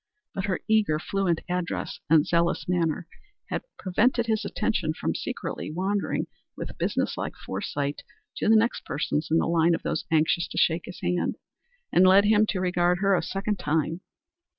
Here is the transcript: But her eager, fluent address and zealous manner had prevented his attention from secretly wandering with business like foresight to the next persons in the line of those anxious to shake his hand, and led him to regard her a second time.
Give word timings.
But 0.33 0.45
her 0.45 0.61
eager, 0.67 0.97
fluent 0.97 1.41
address 1.47 1.99
and 2.09 2.25
zealous 2.25 2.67
manner 2.67 3.07
had 3.51 3.61
prevented 3.77 4.25
his 4.25 4.43
attention 4.43 4.95
from 4.95 5.13
secretly 5.13 5.69
wandering 5.69 6.25
with 6.57 6.75
business 6.79 7.17
like 7.17 7.35
foresight 7.35 8.01
to 8.37 8.49
the 8.49 8.55
next 8.55 8.83
persons 8.83 9.27
in 9.29 9.37
the 9.37 9.45
line 9.45 9.75
of 9.75 9.83
those 9.83 10.05
anxious 10.09 10.47
to 10.47 10.57
shake 10.57 10.85
his 10.85 11.01
hand, 11.01 11.35
and 11.91 12.07
led 12.07 12.25
him 12.25 12.47
to 12.47 12.59
regard 12.59 12.97
her 12.97 13.13
a 13.13 13.21
second 13.21 13.59
time. 13.59 14.01